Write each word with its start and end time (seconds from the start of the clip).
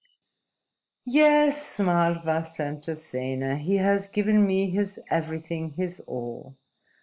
"Yes," 1.05 1.63
smiled 1.75 2.23
Vasantasena. 2.23 3.59
"He 3.59 3.75
has 3.77 4.09
given 4.09 4.47
me 4.47 4.71
his 4.71 4.99
everything, 5.11 5.73
his 5.73 5.99
all. 6.07 6.57